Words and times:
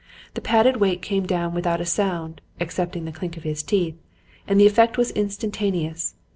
The 0.33 0.41
padded 0.41 0.77
weight 0.77 1.03
came 1.03 1.27
down 1.27 1.53
without 1.53 1.79
a 1.79 1.85
sound 1.85 2.41
excepting 2.59 3.05
the 3.05 3.11
click 3.11 3.37
of 3.37 3.43
his 3.43 3.61
teeth 3.61 3.93
and 4.47 4.59
the 4.59 4.65
effect 4.65 4.97
was 4.97 5.11
instantaneous. 5.11 6.15